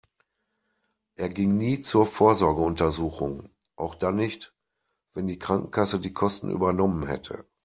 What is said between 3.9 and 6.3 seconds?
dann nicht, wenn die Krankenkasse die